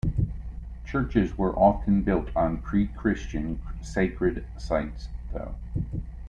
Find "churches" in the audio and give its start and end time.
0.83-1.37